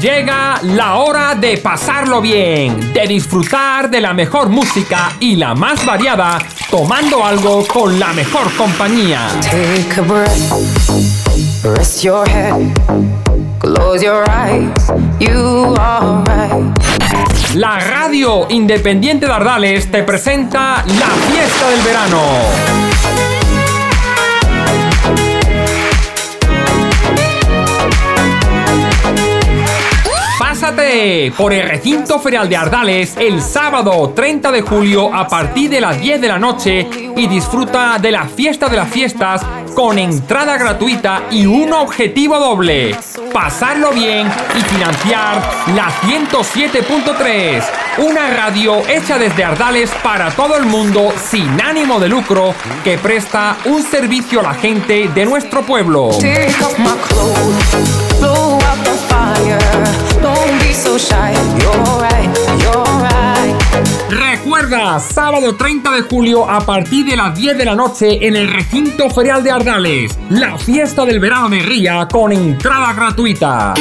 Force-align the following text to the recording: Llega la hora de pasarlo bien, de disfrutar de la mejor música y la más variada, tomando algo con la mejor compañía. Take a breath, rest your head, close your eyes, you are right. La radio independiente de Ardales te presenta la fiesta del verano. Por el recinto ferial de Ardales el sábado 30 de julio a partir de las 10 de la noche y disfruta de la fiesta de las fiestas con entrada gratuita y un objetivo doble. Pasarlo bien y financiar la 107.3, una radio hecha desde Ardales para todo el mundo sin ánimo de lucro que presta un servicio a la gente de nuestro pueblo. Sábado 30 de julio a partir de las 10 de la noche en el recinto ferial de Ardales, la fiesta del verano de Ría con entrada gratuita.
Llega 0.00 0.60
la 0.62 0.96
hora 0.96 1.34
de 1.34 1.56
pasarlo 1.56 2.20
bien, 2.20 2.92
de 2.92 3.06
disfrutar 3.06 3.88
de 3.88 4.00
la 4.00 4.12
mejor 4.12 4.50
música 4.50 5.12
y 5.20 5.36
la 5.36 5.54
más 5.54 5.86
variada, 5.86 6.38
tomando 6.70 7.24
algo 7.24 7.66
con 7.66 7.98
la 7.98 8.12
mejor 8.12 8.52
compañía. 8.56 9.28
Take 9.40 9.98
a 9.98 10.02
breath, 10.02 10.52
rest 11.62 12.02
your 12.02 12.28
head, 12.28 12.52
close 13.58 14.04
your 14.04 14.24
eyes, 14.28 14.92
you 15.18 15.74
are 15.78 16.22
right. 16.24 16.76
La 17.54 17.78
radio 17.78 18.46
independiente 18.50 19.26
de 19.26 19.32
Ardales 19.32 19.90
te 19.90 20.02
presenta 20.02 20.84
la 20.86 21.08
fiesta 21.30 21.70
del 21.70 21.80
verano. 21.80 22.95
Por 31.36 31.52
el 31.52 31.68
recinto 31.68 32.20
ferial 32.20 32.48
de 32.48 32.56
Ardales 32.56 33.16
el 33.18 33.42
sábado 33.42 34.12
30 34.14 34.52
de 34.52 34.60
julio 34.60 35.12
a 35.12 35.26
partir 35.26 35.68
de 35.68 35.80
las 35.80 36.00
10 36.00 36.20
de 36.20 36.28
la 36.28 36.38
noche 36.38 36.88
y 37.16 37.26
disfruta 37.26 37.98
de 37.98 38.12
la 38.12 38.26
fiesta 38.26 38.68
de 38.68 38.76
las 38.76 38.88
fiestas 38.88 39.42
con 39.74 39.98
entrada 39.98 40.56
gratuita 40.56 41.24
y 41.32 41.44
un 41.44 41.72
objetivo 41.72 42.38
doble. 42.38 42.96
Pasarlo 43.32 43.90
bien 43.90 44.28
y 44.56 44.60
financiar 44.60 45.42
la 45.74 45.90
107.3, 46.02 47.64
una 47.98 48.30
radio 48.30 48.86
hecha 48.88 49.18
desde 49.18 49.42
Ardales 49.42 49.90
para 50.04 50.30
todo 50.30 50.56
el 50.56 50.66
mundo 50.66 51.12
sin 51.28 51.60
ánimo 51.60 51.98
de 51.98 52.08
lucro 52.08 52.54
que 52.84 52.96
presta 52.96 53.56
un 53.64 53.82
servicio 53.82 54.38
a 54.38 54.44
la 54.44 54.54
gente 54.54 55.08
de 55.08 55.24
nuestro 55.24 55.62
pueblo. 55.62 56.10
Sábado 64.68 65.54
30 65.54 65.92
de 65.92 66.02
julio 66.02 66.50
a 66.50 66.58
partir 66.60 67.06
de 67.06 67.16
las 67.16 67.38
10 67.38 67.56
de 67.56 67.64
la 67.64 67.76
noche 67.76 68.26
en 68.26 68.34
el 68.34 68.52
recinto 68.52 69.08
ferial 69.08 69.44
de 69.44 69.52
Ardales, 69.52 70.18
la 70.28 70.58
fiesta 70.58 71.04
del 71.04 71.20
verano 71.20 71.48
de 71.50 71.60
Ría 71.60 72.08
con 72.10 72.32
entrada 72.32 72.92
gratuita. 72.92 73.74